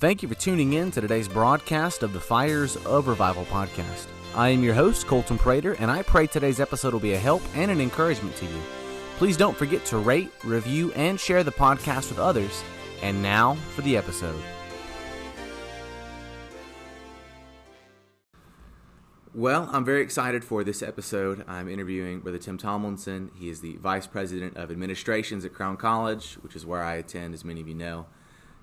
[0.00, 4.06] Thank you for tuning in to today's broadcast of the Fires of Revival podcast.
[4.34, 7.42] I am your host, Colton Prater, and I pray today's episode will be a help
[7.54, 8.62] and an encouragement to you.
[9.18, 12.64] Please don't forget to rate, review, and share the podcast with others.
[13.02, 14.40] And now for the episode.
[19.34, 21.44] Well, I'm very excited for this episode.
[21.46, 23.32] I'm interviewing Brother Tim Tomlinson.
[23.38, 27.34] He is the Vice President of Administrations at Crown College, which is where I attend,
[27.34, 28.06] as many of you know.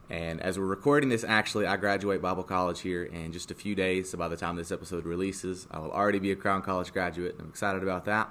[0.10, 3.76] And as we're recording this, actually, I graduate Bible College here in just a few
[3.76, 4.10] days.
[4.10, 7.36] So by the time this episode releases, I will already be a Crown College graduate.
[7.40, 8.30] I'm excited about that.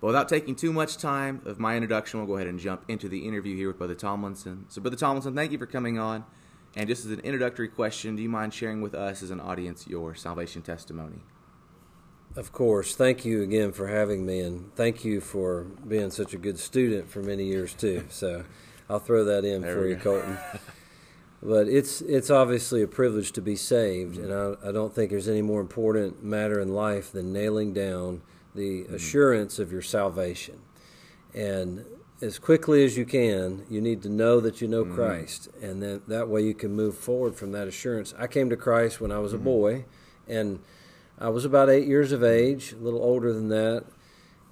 [0.00, 3.08] But without taking too much time of my introduction, we'll go ahead and jump into
[3.08, 4.66] the interview here with Brother Tomlinson.
[4.68, 6.24] So, Brother Tomlinson, thank you for coming on.
[6.76, 9.86] And just as an introductory question, do you mind sharing with us as an audience
[9.86, 11.22] your salvation testimony?
[12.36, 12.94] Of course.
[12.94, 17.10] Thank you again for having me, and thank you for being such a good student
[17.10, 18.04] for many years, too.
[18.10, 18.44] So
[18.90, 20.38] I'll throw that in there for you, Colton.
[21.44, 25.28] but it's it's obviously a privilege to be saved, and I, I, don't think there's
[25.28, 28.22] any more important matter in life than nailing down
[28.54, 28.94] the mm-hmm.
[28.94, 30.60] assurance of your salvation.
[31.34, 31.84] And
[32.22, 34.94] as quickly as you can, you need to know that you know mm-hmm.
[34.94, 38.14] Christ, and then that way you can move forward from that assurance.
[38.18, 39.42] I came to Christ when I was mm-hmm.
[39.42, 39.84] a boy,
[40.26, 40.60] and
[41.18, 43.84] I was about eight years of age, a little older than that,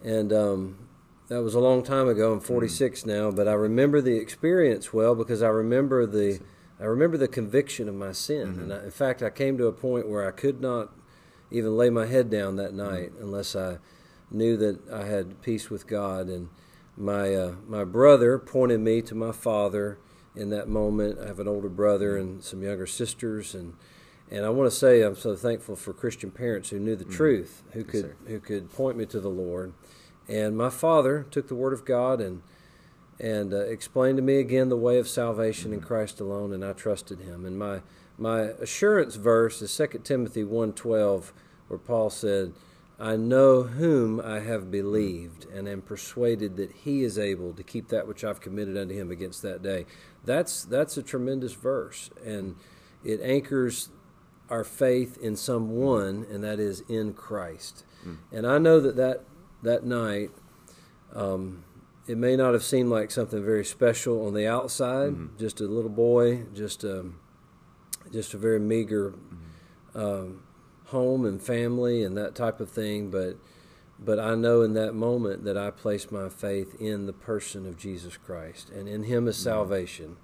[0.05, 0.89] and um,
[1.29, 2.35] that was a long time ago.
[2.35, 3.09] I'm 46 mm-hmm.
[3.09, 6.39] now, but I remember the experience well because I remember the
[6.83, 8.63] I remember the conviction of my sin, mm-hmm.
[8.63, 10.91] and I, in fact, I came to a point where I could not
[11.49, 13.23] even lay my head down that night mm-hmm.
[13.23, 13.79] unless I
[14.33, 16.27] knew that I had peace with God.
[16.27, 16.49] And
[16.97, 19.99] my uh, my brother pointed me to my father
[20.35, 21.21] in that moment.
[21.21, 22.23] I have an older brother mm-hmm.
[22.23, 23.75] and some younger sisters, and
[24.29, 27.15] and I want to say I'm so thankful for Christian parents who knew the mm-hmm.
[27.15, 29.73] truth, who could yes, who could point me to the Lord.
[30.27, 32.43] And my father took the word of God and
[33.21, 36.73] and uh, explained to me again the way of salvation in Christ alone, and I
[36.73, 37.45] trusted Him.
[37.45, 37.81] And my
[38.19, 41.33] my assurance verse is 2 Timothy 1.12,
[41.67, 42.53] where Paul said,
[43.01, 47.89] I know whom I have believed, and am persuaded that he is able to keep
[47.89, 49.87] that which I've committed unto him against that day.
[50.25, 52.55] That's that's a tremendous verse, and
[53.03, 53.89] it anchors
[54.49, 57.85] our faith in someone, and that is in Christ.
[58.07, 58.19] Mm.
[58.31, 59.25] And I know that that,
[59.63, 60.31] that night,
[61.13, 61.65] um,
[62.07, 65.39] it may not have seemed like something very special on the outside, mm-hmm.
[65.39, 67.21] just a little boy, just a, um,
[68.13, 69.99] just a very meager mm-hmm.
[69.99, 70.43] um,
[70.87, 73.11] home and family and that type of thing.
[73.11, 73.37] But
[74.05, 77.77] but I know in that moment that I placed my faith in the person of
[77.77, 79.45] Jesus Christ and in Him as mm-hmm.
[79.45, 80.17] salvation.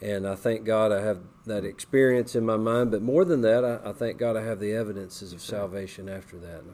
[0.00, 2.90] And I thank God I have that experience in my mind.
[2.90, 6.36] But more than that, I, I thank God I have the evidences of salvation after
[6.38, 6.64] that.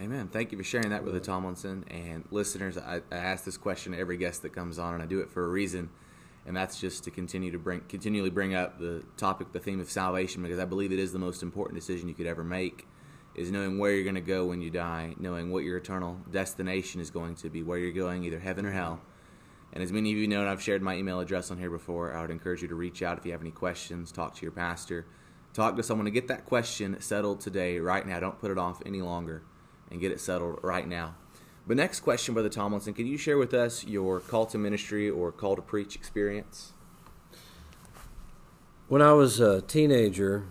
[0.00, 0.28] Amen.
[0.28, 2.78] Thank you for sharing that with the Tomlinson and listeners.
[2.78, 5.30] I, I, ask this question to every guest that comes on, and I do it
[5.30, 5.90] for a reason,
[6.46, 9.90] and that's just to continue to bring, continually bring up the topic, the theme of
[9.90, 12.88] salvation, because I believe it is the most important decision you could ever make,
[13.34, 17.02] is knowing where you're going to go when you die, knowing what your eternal destination
[17.02, 19.02] is going to be, where you're going, either heaven or hell.
[19.74, 22.16] And as many of you know, and I've shared my email address on here before,
[22.16, 24.52] I would encourage you to reach out if you have any questions, talk to your
[24.52, 25.04] pastor,
[25.52, 28.18] talk to someone to get that question settled today, right now.
[28.18, 29.42] Don't put it off any longer
[29.90, 31.14] and get it settled right now.
[31.66, 35.30] But next question, Brother Tomlinson, can you share with us your call to ministry or
[35.30, 36.72] call to preach experience?
[38.88, 40.46] When I was a teenager,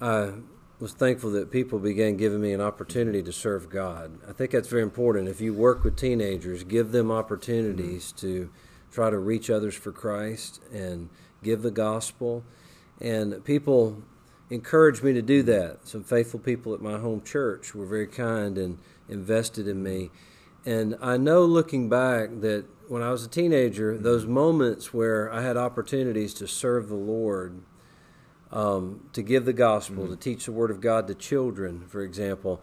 [0.00, 0.32] I
[0.80, 4.18] was thankful that people began giving me an opportunity to serve God.
[4.28, 5.28] I think that's very important.
[5.28, 8.26] If you work with teenagers, give them opportunities mm-hmm.
[8.26, 8.50] to
[8.90, 11.08] try to reach others for Christ and
[11.42, 12.44] give the gospel.
[13.00, 14.02] And people
[14.50, 15.86] encouraged me to do that.
[15.88, 20.10] Some faithful people at my home church were very kind and invested in me.
[20.64, 25.42] And I know looking back that when I was a teenager, those moments where I
[25.42, 27.60] had opportunities to serve the Lord,
[28.52, 30.14] um, to give the gospel, mm-hmm.
[30.14, 32.62] to teach the Word of God to children, for example,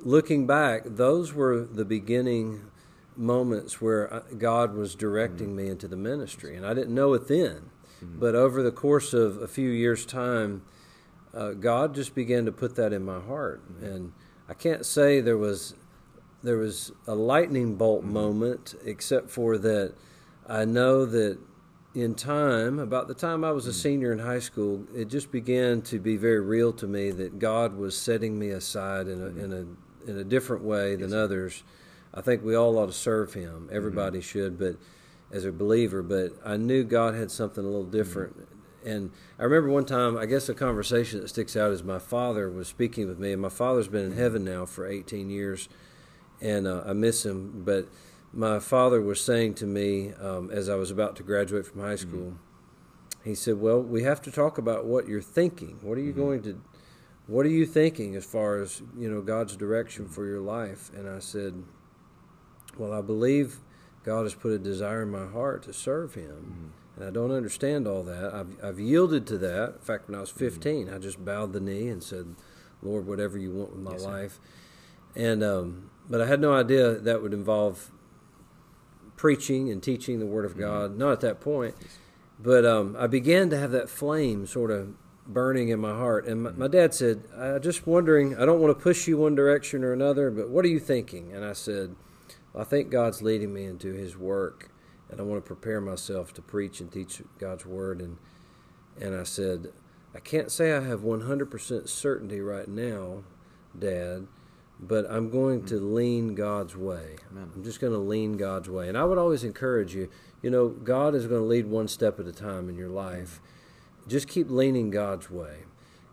[0.00, 2.70] looking back, those were the beginning
[3.16, 5.56] moments where uh, God was directing mm-hmm.
[5.56, 6.56] me into the ministry.
[6.56, 7.70] And I didn't know it then.
[8.02, 8.18] Mm-hmm.
[8.18, 10.62] But over the course of a few years' time,
[11.34, 14.12] uh, God just began to put that in my heart, and
[14.48, 15.74] I can't say there was
[16.42, 18.12] there was a lightning bolt mm-hmm.
[18.12, 19.94] moment, except for that
[20.46, 21.38] I know that
[21.94, 23.78] in time, about the time I was a mm-hmm.
[23.78, 27.76] senior in high school, it just began to be very real to me that God
[27.76, 29.40] was setting me aside in a mm-hmm.
[29.40, 31.16] in a in a different way than yes.
[31.16, 31.62] others.
[32.12, 33.68] I think we all ought to serve Him.
[33.72, 34.38] Everybody mm-hmm.
[34.38, 34.76] should, but
[35.32, 36.02] as a believer.
[36.02, 38.36] But I knew God had something a little different
[38.84, 42.50] and I remember one time, I guess a conversation that sticks out is my father
[42.50, 45.68] was speaking with me, and my father's been in heaven now for 18 years,
[46.40, 47.62] and uh, I miss him.
[47.64, 47.88] But
[48.32, 51.96] my father was saying to me um, as I was about to graduate from high
[51.96, 53.28] school, mm-hmm.
[53.28, 55.78] he said, "Well, we have to talk about what you're thinking.
[55.80, 56.20] What are you mm-hmm.
[56.20, 56.60] going to
[57.26, 61.08] what are you thinking as far as, you know, God's direction for your life?" And
[61.08, 61.62] I said,
[62.76, 63.60] "Well, I believe
[64.04, 67.02] God has put a desire in my heart to serve him." Mm-hmm.
[67.02, 68.34] And I don't understand all that.
[68.34, 69.74] I've, I've yielded to that.
[69.74, 70.38] In fact, when I was mm-hmm.
[70.40, 70.94] 15, mm-hmm.
[70.94, 72.34] I just bowed the knee and said,
[72.82, 74.40] Lord, whatever you want with my yes, life.
[75.16, 77.90] And, um, but I had no idea that would involve
[79.16, 80.60] preaching and teaching the Word of mm-hmm.
[80.60, 80.96] God.
[80.96, 81.74] Not at that point.
[82.38, 84.94] But um, I began to have that flame sort of
[85.26, 86.26] burning in my heart.
[86.26, 89.34] And my, my dad said, I'm just wondering, I don't want to push you one
[89.34, 91.32] direction or another, but what are you thinking?
[91.32, 91.94] And I said,
[92.56, 94.70] I think God's leading me into His work
[95.10, 98.00] and I want to prepare myself to preach and teach God's word.
[98.00, 98.18] And
[99.00, 99.72] and I said,
[100.14, 103.24] I can't say I have 100% certainty right now,
[103.76, 104.28] Dad,
[104.78, 105.68] but I'm going mm-hmm.
[105.68, 107.16] to lean God's way.
[107.30, 107.50] Amen.
[107.54, 108.88] I'm just going to lean God's way.
[108.88, 110.08] And I would always encourage you,
[110.42, 113.40] you know, God is going to lead one step at a time in your life.
[114.06, 115.60] Just keep leaning God's way.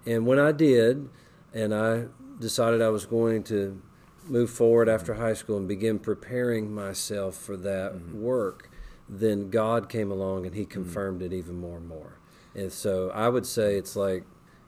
[0.05, 1.09] And when I did,
[1.53, 2.05] and I
[2.39, 3.79] decided I was going to
[4.25, 8.21] move forward after high school and begin preparing myself for that mm-hmm.
[8.21, 8.70] work,
[9.11, 10.71] then God came along and He mm-hmm.
[10.71, 11.33] confirmed mm-hmm.
[11.33, 12.17] it even more and more.
[12.55, 14.23] And so I would say it's like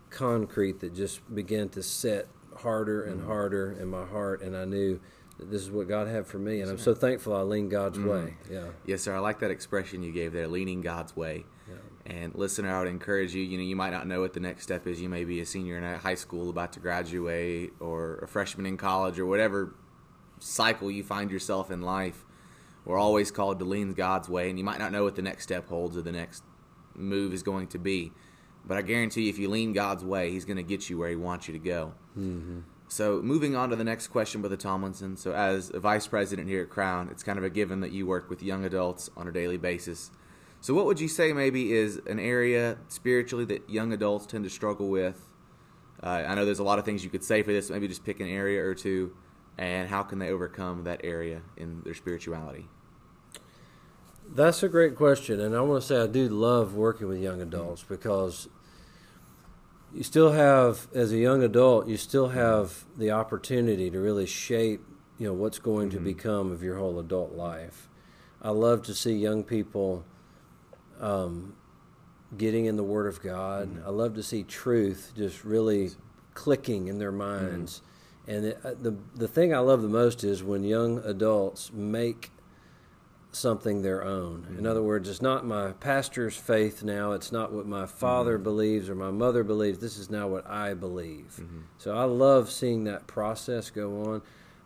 [0.10, 3.28] concrete that just began to set harder and mm-hmm.
[3.28, 5.00] harder in my heart, and I knew
[5.40, 7.98] that this is what God had for me, and I'm so thankful I lean God's
[7.98, 8.10] mm-hmm.
[8.10, 8.38] way.
[8.52, 8.68] Yeah.
[8.86, 9.16] Yes, sir.
[9.16, 11.46] I like that expression you gave there, leaning God's way.
[11.68, 11.76] Yeah.
[12.06, 13.42] And listener, I would encourage you.
[13.42, 15.02] You know, you might not know what the next step is.
[15.02, 18.78] You may be a senior in high school about to graduate, or a freshman in
[18.78, 19.74] college, or whatever
[20.40, 22.26] cycle you find yourself in life
[22.86, 25.44] we're always called to lean God's way, and you might not know what the next
[25.44, 26.44] step holds or the next
[26.96, 28.12] move is going to be.
[28.66, 31.10] But I guarantee you, if you lean God's way, He's going to get you where
[31.10, 31.94] He wants you to go.
[32.18, 32.60] Mm-hmm.
[32.88, 35.18] So, moving on to the next question, Brother Tomlinson.
[35.18, 38.06] So, as a vice president here at Crown, it's kind of a given that you
[38.06, 40.12] work with young adults on a daily basis.
[40.62, 44.50] So, what would you say maybe is an area spiritually that young adults tend to
[44.50, 45.26] struggle with?
[46.02, 47.70] Uh, I know there's a lot of things you could say for this.
[47.70, 49.14] Maybe just pick an area or two
[49.58, 52.68] and how can they overcome that area in their spirituality?
[54.28, 57.42] That's a great question, and I want to say I do love working with young
[57.42, 58.48] adults because
[59.94, 64.82] you still have, as a young adult, you still have the opportunity to really shape,
[65.20, 66.00] you know, what's going mm-hmm.
[66.00, 67.90] to become of your whole adult life.
[68.42, 70.04] I love to see young people
[71.00, 71.56] um,
[72.36, 73.68] getting in the Word of God.
[73.68, 73.88] Mm-hmm.
[73.88, 75.92] I love to see truth just really
[76.34, 77.78] clicking in their minds.
[77.78, 77.90] Mm-hmm
[78.28, 82.32] and it, uh, the the thing I love the most is when young adults make
[83.36, 84.44] something their own.
[84.44, 84.60] Mm-hmm.
[84.60, 87.14] In other words, it's not my pastor's faith now.
[87.14, 88.44] It's not what my father mm-hmm.
[88.44, 89.80] believes or my mother believes.
[89.80, 91.38] This is now what I believe.
[91.40, 91.62] Mm-hmm.
[91.78, 94.22] So I love seeing that process go on.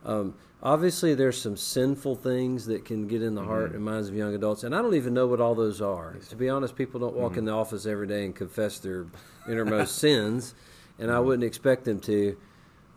[0.06, 3.75] Um, obviously, there's some sinful things that can get in the heart mm-hmm.
[3.75, 6.15] and minds of young adults, and I don't even know what all those are.
[6.18, 6.27] Yes.
[6.30, 7.39] To be honest, people don't walk mm-hmm.
[7.39, 9.07] in the office every day and confess their
[9.50, 10.53] innermost sins,
[11.00, 12.38] and I wouldn't expect them to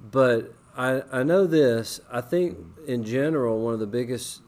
[0.01, 2.01] but I I know this.
[2.11, 4.43] I think in general one of the biggest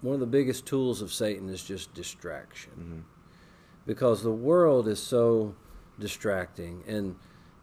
[0.00, 3.00] one of the biggest tools of Satan is just distraction, mm-hmm.
[3.86, 5.54] because the world is so
[5.98, 7.16] distracting and.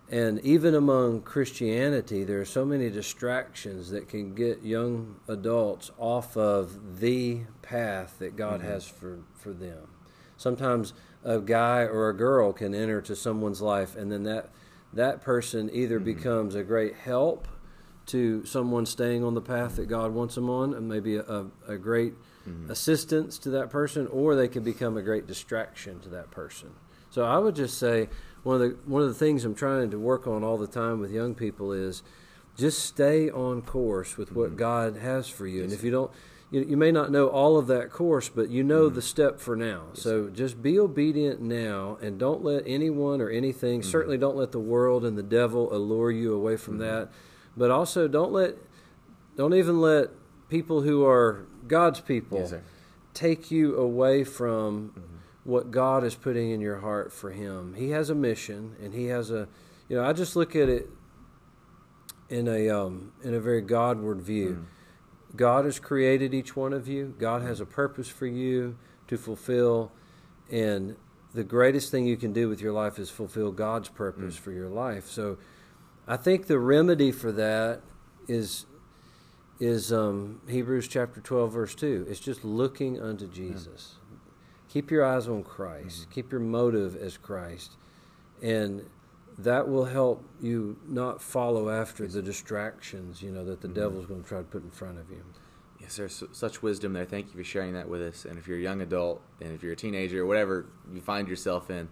[0.10, 6.38] And even among Christianity, there are so many distractions that can get young adults off
[6.38, 8.70] of the path that God mm-hmm.
[8.70, 9.90] has for, for them.
[10.38, 10.94] Sometimes
[11.26, 14.50] a guy or a girl can enter to someone's life, and then that
[14.94, 16.06] that person either mm-hmm.
[16.06, 17.48] becomes a great help
[18.08, 21.78] to someone staying on the path that God wants them on, and maybe a, a
[21.78, 22.14] great
[22.48, 22.72] mm-hmm.
[22.72, 26.70] assistance to that person, or they can become a great distraction to that person.
[27.10, 28.10] So I would just say
[28.44, 31.00] one of the one of the things I'm trying to work on all the time
[31.00, 32.02] with young people is
[32.56, 34.58] just stay on course with what mm-hmm.
[34.58, 36.12] God has for you, and if you don't
[36.50, 38.96] you, you may not know all of that course, but you know mm-hmm.
[38.96, 39.84] the step for now.
[39.94, 40.04] Yes.
[40.04, 43.90] So just be obedient now and don't let anyone or anything, mm-hmm.
[43.90, 46.84] certainly don't let the world and the devil allure you away from mm-hmm.
[46.84, 47.10] that.
[47.56, 48.56] But also don't let,
[49.36, 50.10] don't even let
[50.50, 52.54] people who are God's people yes,
[53.14, 55.18] take you away from mm-hmm.
[55.44, 57.74] what God is putting in your heart for Him.
[57.76, 59.50] He has a mission and He has a,
[59.90, 60.88] you know, I just look at it
[62.30, 64.64] in a, um, in a very Godward view mm-hmm.
[65.36, 67.16] God has created each one of you.
[67.20, 69.92] God has a purpose for you to fulfill.
[70.50, 70.96] And
[71.34, 74.40] the greatest thing you can do with your life is fulfill God's purpose mm.
[74.40, 75.08] for your life.
[75.08, 75.38] So
[76.08, 77.82] I think the remedy for that
[78.28, 78.66] is
[79.60, 82.06] is um, Hebrews chapter 12 verse 2.
[82.08, 83.96] It's just looking unto Jesus.
[83.96, 84.18] Yeah.
[84.70, 86.02] Keep your eyes on Christ.
[86.02, 86.12] Mm-hmm.
[86.12, 87.72] Keep your motive as Christ.
[88.42, 88.86] And
[89.38, 93.80] that will help you not follow after the distractions, you know, that the mm-hmm.
[93.80, 95.24] devil's going to try to put in front of you.
[95.80, 97.06] Yes, there's such wisdom there.
[97.06, 98.26] Thank you for sharing that with us.
[98.26, 101.28] And if you're a young adult and if you're a teenager or whatever you find
[101.28, 101.88] yourself in,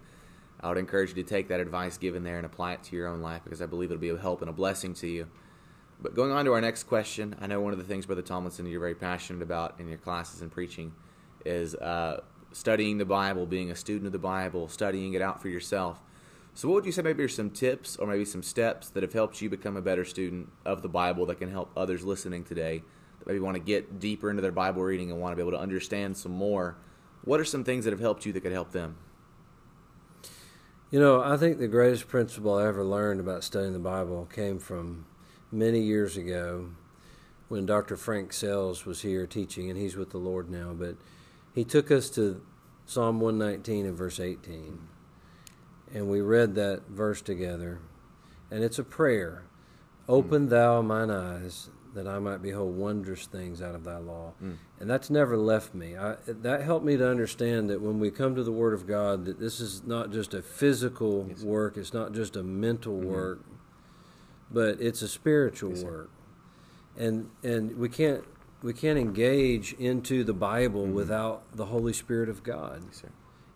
[0.60, 3.06] I would encourage you to take that advice given there and apply it to your
[3.06, 5.28] own life because I believe it'll be a help and a blessing to you.
[6.00, 8.66] But going on to our next question, I know one of the things, Brother Tomlinson,
[8.66, 10.92] you're very passionate about in your classes and preaching
[11.44, 12.20] is uh,
[12.52, 16.00] studying the Bible, being a student of the Bible, studying it out for yourself.
[16.56, 19.12] So, what would you say maybe are some tips or maybe some steps that have
[19.12, 22.82] helped you become a better student of the Bible that can help others listening today
[23.18, 25.52] that maybe want to get deeper into their Bible reading and want to be able
[25.52, 26.78] to understand some more?
[27.24, 28.96] What are some things that have helped you that could help them?
[30.90, 34.58] You know, I think the greatest principle I ever learned about studying the Bible came
[34.58, 35.04] from
[35.52, 36.70] many years ago
[37.48, 37.98] when Dr.
[37.98, 40.72] Frank Sells was here teaching, and he's with the Lord now.
[40.72, 40.96] But
[41.54, 42.40] he took us to
[42.86, 44.95] Psalm 119 and verse 18
[45.94, 47.80] and we read that verse together.
[48.50, 49.44] And it's a prayer.
[50.08, 50.50] Open mm.
[50.50, 54.34] thou mine eyes that I might behold wondrous things out of thy law.
[54.42, 54.56] Mm.
[54.78, 55.96] And that's never left me.
[55.96, 59.24] I, that helped me to understand that when we come to the Word of God,
[59.24, 63.10] that this is not just a physical yes, work, it's not just a mental mm-hmm.
[63.12, 63.44] work,
[64.50, 66.10] but it's a spiritual yes, work.
[66.98, 68.24] And and we can't
[68.62, 70.94] we can't engage into the Bible mm-hmm.
[70.94, 72.82] without the Holy Spirit of God.
[72.86, 73.02] Yes,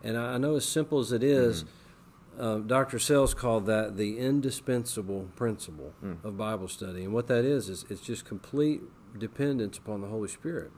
[0.03, 1.80] and I, know as simple as it is, mm-hmm
[2.41, 2.99] uh, Dr.
[2.99, 6.25] Sells called that the indispensable principle mm.
[6.25, 7.05] of Bible study.
[7.05, 8.81] And what that is, is it's just complete
[9.17, 10.71] dependence upon the Holy Spirit.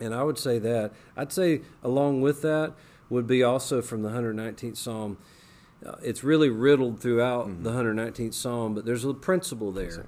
[0.00, 0.92] And I would say that.
[1.16, 2.72] I'd say along with that
[3.10, 5.18] would be also from the 119th Psalm.
[5.84, 7.62] Uh, it's really riddled throughout mm-hmm.
[7.64, 10.06] the 119th Psalm, but there's a principle there.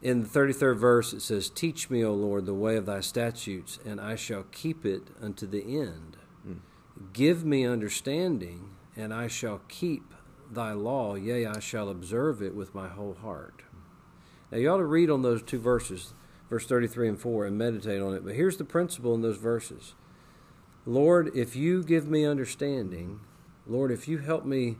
[0.00, 3.78] In the 33rd verse, it says, Teach me, O Lord, the way of thy statutes,
[3.84, 6.16] and I shall keep it unto the end.
[6.46, 6.58] Mm.
[7.12, 10.14] Give me understanding and I shall keep
[10.50, 13.62] thy law, yea, I shall observe it with my whole heart.
[14.50, 16.12] Now, you ought to read on those two verses,
[16.50, 18.24] verse 33 and 4, and meditate on it.
[18.24, 19.94] But here's the principle in those verses
[20.84, 23.20] Lord, if you give me understanding,
[23.66, 24.76] Lord, if you help me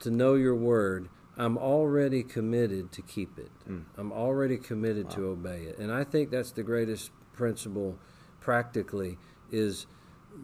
[0.00, 3.50] to know your word, I'm already committed to keep it.
[3.68, 3.84] Mm.
[3.96, 5.14] I'm already committed wow.
[5.14, 5.78] to obey it.
[5.78, 7.98] And I think that's the greatest principle
[8.40, 9.18] practically
[9.50, 9.86] is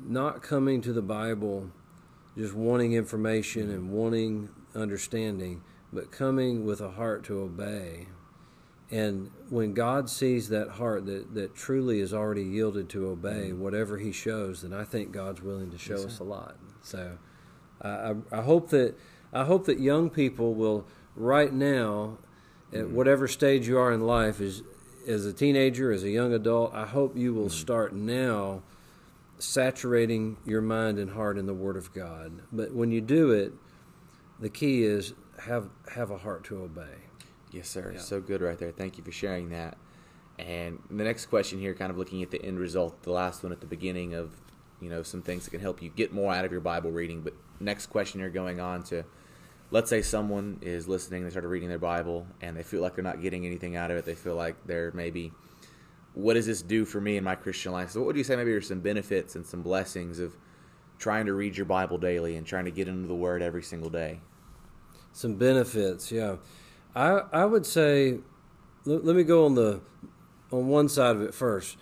[0.06, 1.70] not coming to the Bible
[2.36, 5.62] just wanting information and wanting understanding,
[5.92, 8.08] but coming with a heart to obey.
[8.90, 13.60] And when God sees that heart that, that truly is already yielded to obey mm-hmm.
[13.60, 16.56] whatever He shows, then I think God's willing to show yes, us a lot.
[16.82, 17.18] So
[17.80, 18.94] I, I, hope that
[19.32, 20.86] I hope that young people will
[21.16, 22.18] right now,
[22.72, 22.94] at mm-hmm.
[22.94, 24.62] whatever stage you are in life, as
[25.06, 27.58] as a teenager, as a young adult, I hope you will mm-hmm.
[27.58, 28.62] start now
[29.38, 32.42] saturating your mind and heart in the Word of God.
[32.52, 33.52] But when you do it,
[34.40, 36.96] the key is have have a heart to obey.
[37.50, 37.92] Yes, sir.
[37.94, 38.00] Yeah.
[38.00, 38.72] So good right there.
[38.72, 39.76] Thank you for sharing that.
[40.38, 43.52] And the next question here, kind of looking at the end result, the last one
[43.52, 44.32] at the beginning of,
[44.80, 47.20] you know, some things that can help you get more out of your Bible reading.
[47.20, 49.04] But next question here, going on to,
[49.70, 53.04] let's say someone is listening, they started reading their Bible, and they feel like they're
[53.04, 54.04] not getting anything out of it.
[54.04, 55.30] They feel like they're maybe
[56.14, 57.90] what does this do for me in my Christian life?
[57.90, 60.36] So, what would you say maybe are some benefits and some blessings of
[60.98, 63.90] trying to read your Bible daily and trying to get into the Word every single
[63.90, 64.20] day?
[65.12, 66.36] Some benefits, yeah.
[66.94, 68.18] I I would say,
[68.84, 69.80] let, let me go on the
[70.52, 71.76] on one side of it first.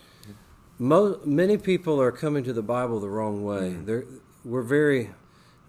[0.79, 3.69] Mo, many people are coming to the Bible the wrong way.
[3.69, 3.85] Mm-hmm.
[3.85, 4.05] They're,
[4.43, 5.11] we're very,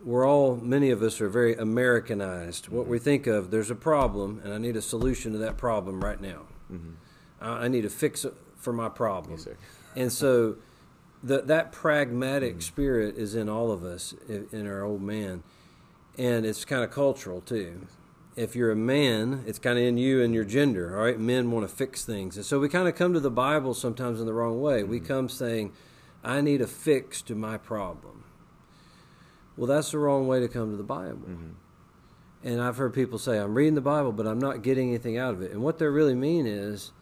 [0.03, 2.65] we're all, many of us are very Americanized.
[2.65, 2.77] Mm-hmm.
[2.77, 6.03] What we think of, there's a problem, and I need a solution to that problem
[6.03, 6.43] right now.
[6.73, 6.93] Mm-hmm.
[7.41, 8.25] I, I need to fix
[8.65, 9.37] for my problem.
[9.39, 9.49] Yes,
[9.95, 10.57] and so
[11.23, 12.63] the, that pragmatic mm.
[12.63, 15.43] spirit is in all of us, in our old man.
[16.17, 17.89] And it's kind of cultural too.
[18.37, 21.19] If you're a man, it's kind of in you and your gender, all right?
[21.19, 22.37] Men want to fix things.
[22.37, 24.83] And so we kind of come to the Bible sometimes in the wrong way.
[24.83, 24.91] Mm-hmm.
[24.91, 25.73] We come saying,
[26.23, 28.23] I need a fix to my problem.
[29.57, 31.29] Well, that's the wrong way to come to the Bible.
[31.29, 31.51] Mm-hmm.
[32.45, 35.35] And I've heard people say, I'm reading the Bible, but I'm not getting anything out
[35.35, 35.51] of it.
[35.51, 36.93] And what they really mean is,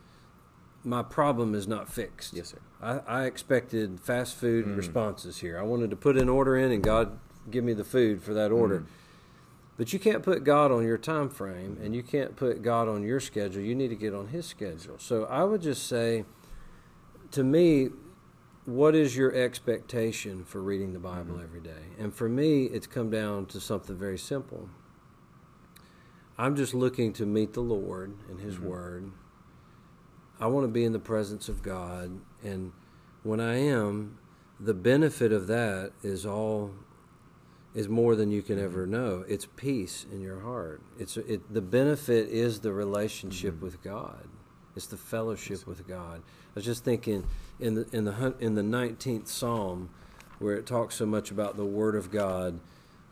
[0.84, 2.34] my problem is not fixed.
[2.34, 2.58] Yes, sir.
[2.82, 4.76] I, I expected fast food mm.
[4.76, 5.58] responses here.
[5.58, 7.18] I wanted to put an order in, and God
[7.50, 8.80] give me the food for that order.
[8.80, 8.86] Mm.
[9.76, 13.02] But you can't put God on your time frame, and you can't put God on
[13.02, 13.62] your schedule.
[13.62, 14.98] You need to get on His schedule.
[14.98, 16.24] So I would just say,
[17.30, 17.88] to me,
[18.64, 21.44] what is your expectation for reading the Bible mm-hmm.
[21.44, 21.94] every day?
[21.98, 24.68] And for me, it's come down to something very simple.
[26.38, 28.66] I'm just looking to meet the Lord and His mm-hmm.
[28.66, 29.12] Word
[30.42, 32.18] I want to be in the presence of God.
[32.42, 32.72] And
[33.22, 34.18] when I am,
[34.58, 36.72] the benefit of that is all
[37.76, 39.24] is more than you can ever know.
[39.28, 40.82] It's peace in your heart.
[40.98, 43.64] It's it, the benefit is the relationship mm-hmm.
[43.64, 44.26] with God.
[44.74, 46.18] It's the fellowship with God.
[46.18, 47.24] I was just thinking
[47.60, 49.90] in the in the in the nineteenth Psalm,
[50.40, 52.58] where it talks so much about the Word of God.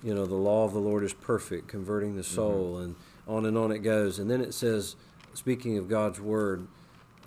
[0.03, 2.83] You know, the law of the Lord is perfect, converting the soul, mm-hmm.
[2.83, 2.95] and
[3.29, 4.19] on and on it goes.
[4.19, 4.97] And then it says,
[5.33, 6.67] speaking of God's Word,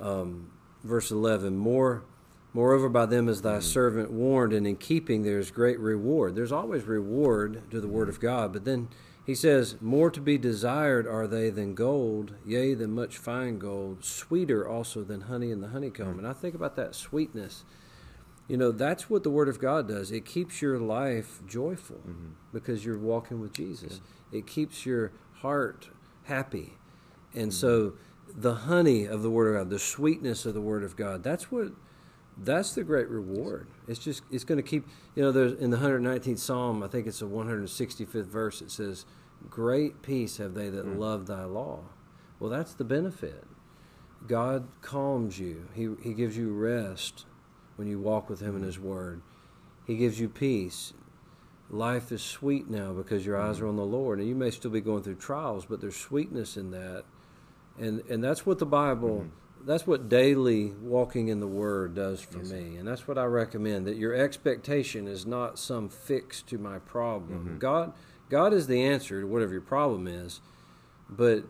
[0.03, 0.51] um,
[0.83, 2.03] verse eleven, more.
[2.55, 3.61] Moreover, by them is thy mm-hmm.
[3.61, 6.35] servant warned, and in keeping there is great reward.
[6.35, 8.89] There's always reward to the Word of God, but then
[9.25, 14.03] he says, More to be desired are they than gold, yea, than much fine gold,
[14.03, 16.09] sweeter also than honey in the honeycomb.
[16.09, 16.19] Mm-hmm.
[16.19, 17.63] And I think about that sweetness.
[18.47, 20.11] You know, that's what the Word of God does.
[20.11, 22.31] It keeps your life joyful mm-hmm.
[22.51, 25.89] because you're walking with Jesus, it keeps your heart
[26.25, 26.73] happy.
[27.33, 27.51] And mm-hmm.
[27.51, 27.93] so,
[28.35, 31.51] the honey of the Word of God, the sweetness of the Word of God, that's
[31.51, 31.71] what
[32.37, 33.67] that's the great reward.
[33.87, 37.07] It's just it's going to keep you know there's in the 119th Psalm I think
[37.07, 39.05] it's the 165th verse it says
[39.49, 40.97] great peace have they that mm.
[40.97, 41.81] love thy law.
[42.39, 43.43] Well that's the benefit.
[44.27, 45.67] God calms you.
[45.73, 47.25] He he gives you rest
[47.75, 49.21] when you walk with him in his word.
[49.85, 50.93] He gives you peace.
[51.69, 53.63] Life is sweet now because your eyes mm.
[53.63, 56.57] are on the Lord and you may still be going through trials but there's sweetness
[56.57, 57.03] in that.
[57.79, 59.29] And and that's what the Bible mm
[59.65, 63.25] that's what daily walking in the Word does for yes, me, and that's what I
[63.25, 63.87] recommend.
[63.87, 67.45] That your expectation is not some fix to my problem.
[67.45, 67.57] Mm-hmm.
[67.59, 67.93] God,
[68.29, 70.41] God is the answer to whatever your problem is,
[71.09, 71.45] but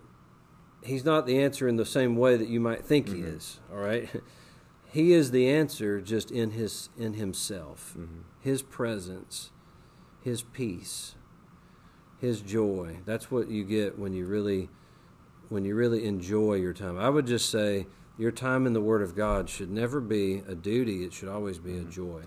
[0.83, 3.23] He's not the answer in the same way that you might think mm-hmm.
[3.23, 3.59] He is.
[3.71, 4.09] All right,
[4.91, 8.21] He is the answer just in His in Himself, mm-hmm.
[8.39, 9.51] His presence,
[10.21, 11.15] His peace,
[12.19, 12.97] His joy.
[13.05, 14.69] That's what you get when you really
[15.53, 16.97] when you really enjoy your time.
[16.97, 17.85] I would just say
[18.17, 21.59] your time in the Word of God should never be a duty, it should always
[21.59, 21.91] be a mm-hmm.
[21.91, 22.23] joy.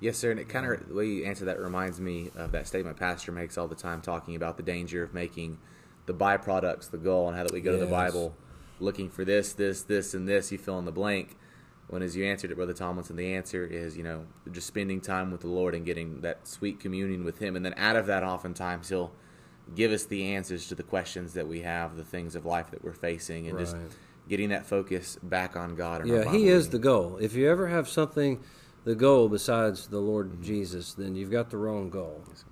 [0.00, 0.30] Yes, sir.
[0.30, 3.32] And it kind of the way you answer that reminds me of that statement Pastor
[3.32, 5.58] makes all the time, talking about the danger of making
[6.06, 7.80] the byproducts the goal, and how that we go yes.
[7.80, 8.34] to the Bible
[8.80, 10.50] looking for this, this, this, and this.
[10.50, 11.36] You fill in the blank.
[11.88, 15.30] When as you answered it, Brother Tomlinson, the answer is you know just spending time
[15.30, 18.24] with the Lord and getting that sweet communion with Him, and then out of that,
[18.24, 19.12] oftentimes He'll
[19.74, 22.84] give us the answers to the questions that we have, the things of life that
[22.84, 23.66] we're facing, and right.
[23.66, 23.76] just
[24.28, 26.06] getting that focus back on God.
[26.06, 27.18] yeah, He is the goal.
[27.20, 28.42] If you ever have something,
[28.84, 30.42] the goal besides the Lord mm-hmm.
[30.42, 32.22] Jesus, then you've got the wrong goal.
[32.28, 32.44] Yes,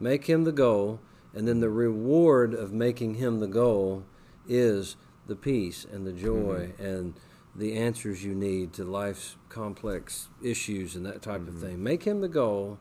[0.00, 1.00] Make Him the goal,
[1.34, 4.04] and then the reward of making Him the goal
[4.48, 6.84] is the peace and the joy mm-hmm.
[6.84, 7.14] and
[7.54, 11.56] the answers you need to life's complex issues and that type mm-hmm.
[11.56, 11.82] of thing.
[11.82, 12.78] Make Him the goal,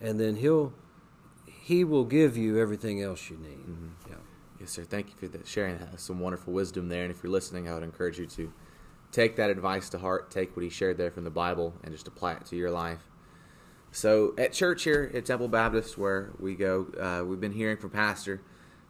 [0.00, 0.72] and then He'll
[1.68, 3.58] He will give you everything else you need.
[3.58, 3.88] Mm-hmm.
[4.08, 4.16] Yeah.
[4.58, 4.84] Yes, sir.
[4.84, 6.00] Thank you for that, sharing that.
[6.00, 7.02] Some wonderful wisdom there.
[7.02, 8.50] And if you're listening, I would encourage you to
[9.12, 12.08] take that advice to heart, take what he shared there from the Bible, and just
[12.08, 13.00] apply it to your life.
[13.92, 17.90] So, at church here at Temple Baptist, where we go, uh, we've been hearing from
[17.90, 18.40] Pastor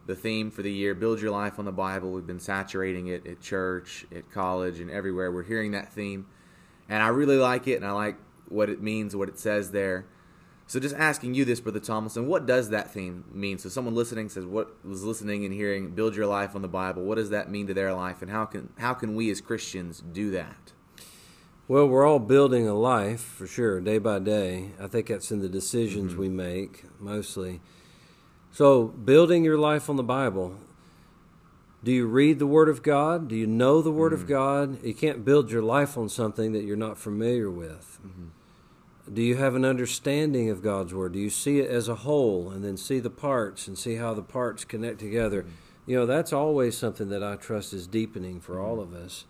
[0.05, 2.13] the theme for the year build your life on the Bible.
[2.13, 5.33] We've been saturating it at church, at college, and everywhere.
[5.33, 6.27] We're hearing that theme.
[6.87, 8.15] And I really like it, and I like
[8.47, 10.05] what it means, what it says there.
[10.69, 13.57] So just asking you this, Brother Tomlinson, what does that theme mean?
[13.57, 15.95] So someone listening says, "What was listening and hearing?
[15.95, 17.03] Build your life on the Bible.
[17.05, 20.03] What does that mean to their life, and how can how can we as Christians
[20.13, 20.73] do that?"
[21.67, 24.73] Well, we're all building a life for sure, day by day.
[24.79, 26.21] I think that's in the decisions mm-hmm.
[26.21, 27.61] we make mostly.
[28.51, 30.53] So, building your life on the Bible.
[31.83, 33.27] Do you read the Word of God?
[33.27, 34.21] Do you know the Word mm-hmm.
[34.21, 34.83] of God?
[34.83, 37.99] You can't build your life on something that you're not familiar with.
[38.05, 38.38] Mm-hmm.
[39.11, 41.13] Do you have an understanding of God's Word?
[41.13, 44.13] Do you see it as a whole and then see the parts and see how
[44.13, 45.43] the parts connect together?
[45.43, 45.51] Mm-hmm.
[45.91, 48.65] You know, that's always something that I trust is deepening for mm-hmm.
[48.65, 49.25] all of us.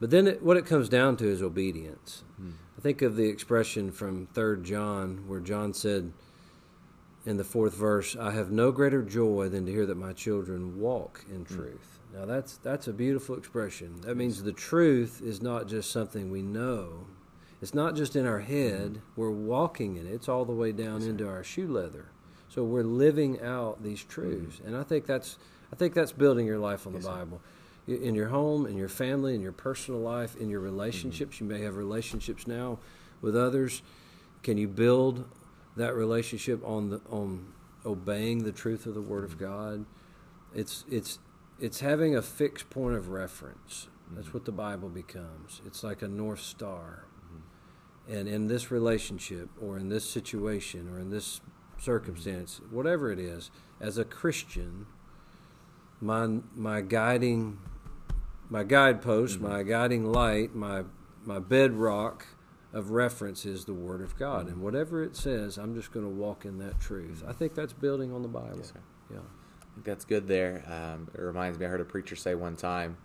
[0.00, 2.24] But then it, what it comes down to is obedience.
[2.40, 2.52] Mm-hmm.
[2.78, 6.12] I think of the expression from 3rd John where John said
[7.26, 10.80] in the fourth verse, I have no greater joy than to hear that my children
[10.80, 11.48] walk in mm.
[11.48, 11.98] truth.
[12.14, 14.00] Now that's that's a beautiful expression.
[14.00, 17.06] That means the truth is not just something we know,
[17.60, 20.12] it's not just in our head, we're walking in it.
[20.12, 22.06] It's all the way down into our shoe leather.
[22.48, 24.56] So we're living out these truths.
[24.56, 24.68] Mm-hmm.
[24.68, 25.38] And I think that's
[25.72, 27.40] I think that's building your life on the Bible.
[27.86, 31.50] In your home, in your family, in your personal life, in your relationships, mm-hmm.
[31.50, 32.78] you may have relationships now
[33.20, 33.82] with others.
[34.42, 35.28] Can you build
[35.76, 37.52] that relationship on the on
[37.84, 39.44] obeying the truth of the word of mm-hmm.
[39.44, 39.86] God?
[40.54, 41.18] It's it's
[41.60, 43.88] it's having a fixed point of reference.
[44.10, 44.38] That's mm-hmm.
[44.38, 45.60] what the Bible becomes.
[45.66, 47.04] It's like a north star
[48.10, 51.40] and in this relationship or in this situation or in this
[51.78, 54.86] circumstance, whatever it is, as a Christian,
[56.00, 57.58] my my guiding
[58.48, 59.48] my guidepost, mm-hmm.
[59.48, 60.82] my guiding light, my
[61.24, 62.26] my bedrock
[62.72, 64.54] of reference is the Word of God, mm-hmm.
[64.54, 67.22] and whatever it says, I'm just going to walk in that truth.
[67.26, 68.58] I think that's building on the Bible.
[68.58, 68.72] Yes,
[69.10, 70.26] yeah, I think that's good.
[70.26, 71.66] There, um, it reminds me.
[71.66, 72.96] I heard a preacher say one time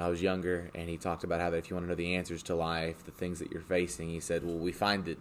[0.00, 2.14] I was younger, and he talked about how that if you want to know the
[2.14, 5.18] answers to life, the things that you're facing, he said, well, we find it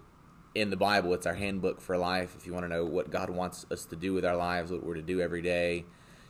[0.55, 1.13] in the Bible.
[1.13, 2.35] It's our handbook for life.
[2.37, 4.83] If you want to know what God wants us to do with our lives, what
[4.83, 5.85] we're to do every day,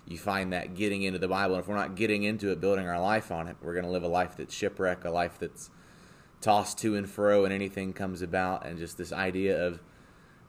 [0.08, 1.56] you find that getting into the Bible.
[1.56, 3.92] And if we're not getting into it, building our life on it, we're going to
[3.92, 5.70] live a life that's shipwreck, a life that's
[6.40, 8.66] tossed to and fro, and anything comes about.
[8.66, 9.82] And just this idea of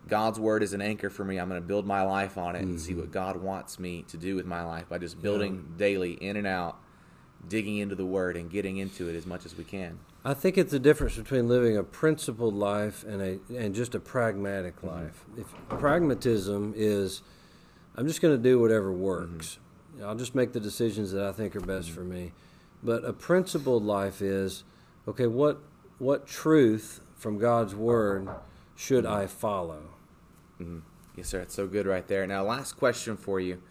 [0.08, 1.38] God's word is an anchor for me.
[1.38, 2.70] I'm going to build my life on it mm-hmm.
[2.70, 5.78] and see what God wants me to do with my life by just building yeah.
[5.78, 6.78] daily in and out,
[7.48, 9.98] digging into the word and getting into it as much as we can.
[10.24, 14.00] I think it's the difference between living a principled life and a and just a
[14.00, 14.88] pragmatic mm-hmm.
[14.88, 15.24] life.
[15.36, 17.22] If pragmatism is
[17.96, 19.58] I'm just going to do whatever works.
[19.96, 20.04] Mm-hmm.
[20.04, 21.96] I'll just make the decisions that I think are best mm-hmm.
[21.96, 22.32] for me.
[22.82, 24.64] But a principled life is
[25.08, 25.60] okay, what
[25.98, 28.28] what truth from God's word
[28.76, 29.82] should I follow?
[30.60, 30.80] Mm-hmm.
[31.16, 31.40] Yes, sir.
[31.40, 32.26] It's so good right there.
[32.26, 33.62] Now, last question for you.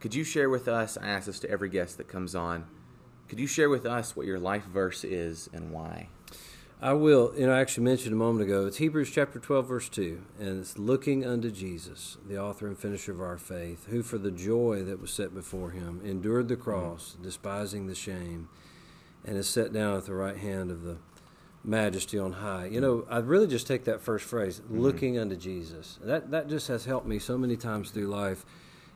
[0.00, 0.96] Could you share with us?
[0.96, 2.66] I ask this to every guest that comes on.
[3.28, 6.08] Could you share with us what your life verse is and why?
[6.80, 7.34] I will.
[7.36, 8.66] You know, I actually mentioned a moment ago.
[8.66, 10.22] It's Hebrews chapter 12, verse 2.
[10.38, 14.30] And it's looking unto Jesus, the author and finisher of our faith, who for the
[14.30, 17.24] joy that was set before him endured the cross, mm-hmm.
[17.24, 18.48] despising the shame,
[19.24, 20.98] and is set down at the right hand of the
[21.64, 22.66] majesty on high.
[22.66, 24.78] You know, I really just take that first phrase, mm-hmm.
[24.78, 25.98] looking unto Jesus.
[26.00, 28.46] That that just has helped me so many times through life.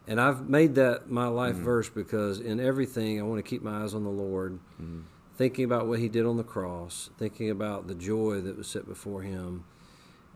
[0.06, 1.64] And I've made that my life mm-hmm.
[1.64, 5.00] verse because in everything I want to keep my eyes on the Lord, mm-hmm.
[5.36, 8.86] thinking about what he did on the cross, thinking about the joy that was set
[8.86, 9.64] before him.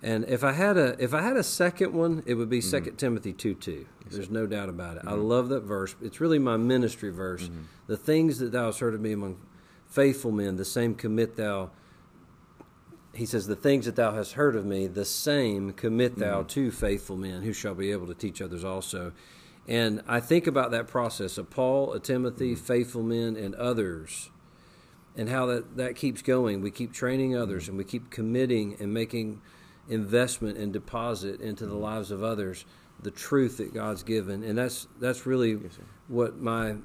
[0.03, 2.67] And if I had a if I had a second one, it would be 2
[2.67, 2.97] mm-hmm.
[2.97, 3.87] Timothy 2 2.
[4.11, 5.03] There's no doubt about it.
[5.05, 5.23] I mm-hmm.
[5.23, 5.97] love that verse.
[6.01, 7.45] It's really my ministry verse.
[7.45, 7.63] Mm-hmm.
[7.89, 9.39] The things that thou hast heard of me among
[9.89, 11.71] faithful men, the same commit thou
[13.17, 16.49] he says, The things that thou hast heard of me, the same commit thou mm-hmm.
[16.49, 19.13] to faithful men who shall be able to teach others also.
[19.69, 22.65] And I think about that process of Paul, a Timothy, mm-hmm.
[22.65, 24.31] faithful men, and others,
[25.17, 26.61] and how that, that keeps going.
[26.61, 27.73] We keep training others mm-hmm.
[27.73, 29.43] and we keep committing and making
[29.89, 31.83] investment and deposit into the mm-hmm.
[31.83, 32.65] lives of others
[33.03, 34.43] the truth that God's given.
[34.43, 36.77] And that's that's really yes, what my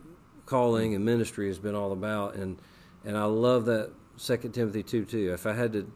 [0.45, 2.35] calling and ministry has been all about.
[2.35, 2.57] And
[3.05, 5.31] and I love that Second Timothy two two.
[5.33, 5.91] If I had to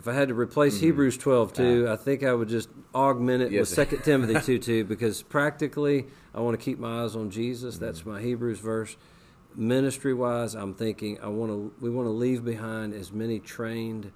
[0.00, 0.86] if I had to replace mm-hmm.
[0.86, 3.76] Hebrews 12 2, uh, I think I would just augment it yes.
[3.76, 7.74] with 2 Timothy 2 2 because practically I want to keep my eyes on Jesus.
[7.74, 7.84] Mm-hmm.
[7.84, 8.96] That's my Hebrews verse.
[9.54, 14.10] Ministry wise, I'm thinking I want to we want to leave behind as many trained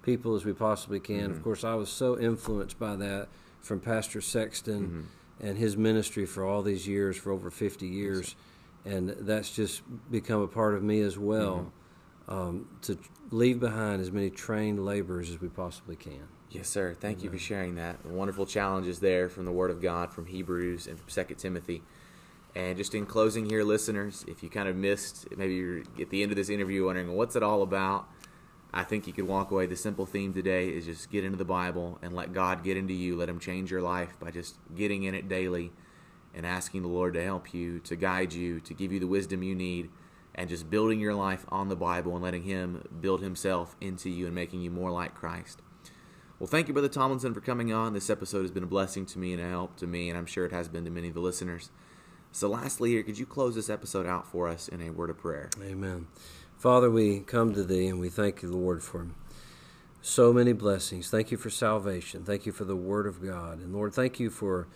[0.00, 1.24] people as we possibly can.
[1.24, 1.32] Mm-hmm.
[1.32, 3.28] Of course, I was so influenced by that
[3.60, 5.46] from Pastor Sexton mm-hmm.
[5.46, 8.36] and his ministry for all these years, for over 50 years.
[8.86, 11.72] And that's just become a part of me as well.
[12.28, 12.98] Um, to
[13.30, 16.26] leave behind as many trained laborers as we possibly can.
[16.50, 16.96] Yes, sir.
[16.98, 17.24] Thank Amen.
[17.24, 18.04] you for sharing that.
[18.04, 21.82] wonderful challenges there from the Word of God, from Hebrews and from Second Timothy.
[22.54, 26.22] And just in closing here, listeners, if you kind of missed, maybe you're at the
[26.22, 28.08] end of this interview wondering, what's it all about?
[28.72, 29.66] I think you could walk away.
[29.66, 32.94] The simple theme today is just get into the Bible and let God get into
[32.94, 33.16] you.
[33.16, 35.70] Let Him change your life by just getting in it daily
[36.34, 39.42] and asking the Lord to help you, to guide you, to give you the wisdom
[39.42, 39.90] you need
[40.36, 44.26] and just building your life on the Bible and letting Him build Himself into you
[44.26, 45.62] and making you more like Christ.
[46.38, 47.94] Well, thank you, Brother Tomlinson, for coming on.
[47.94, 50.26] This episode has been a blessing to me and a help to me, and I'm
[50.26, 51.70] sure it has been to many of the listeners.
[52.30, 55.16] So, lastly, here, could you close this episode out for us in a word of
[55.16, 55.48] prayer?
[55.62, 56.08] Amen.
[56.58, 59.08] Father, we come to Thee and we thank you, Lord, for
[60.02, 61.10] so many blessings.
[61.10, 62.24] Thank you for salvation.
[62.24, 63.58] Thank you for the Word of God.
[63.58, 64.68] And Lord, thank you for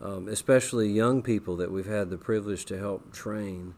[0.00, 3.74] um, especially young people that we've had the privilege to help train.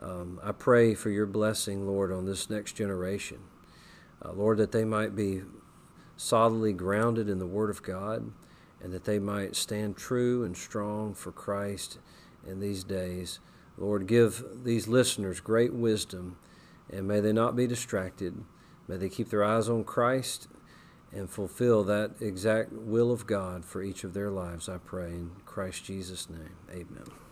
[0.00, 3.38] Um, I pray for your blessing, Lord, on this next generation.
[4.24, 5.42] Uh, Lord, that they might be
[6.16, 8.32] solidly grounded in the Word of God
[8.82, 11.98] and that they might stand true and strong for Christ
[12.46, 13.38] in these days.
[13.78, 16.36] Lord, give these listeners great wisdom
[16.90, 18.44] and may they not be distracted.
[18.88, 20.48] May they keep their eyes on Christ
[21.12, 25.08] and fulfill that exact will of God for each of their lives, I pray.
[25.08, 27.25] In Christ Jesus' name, amen.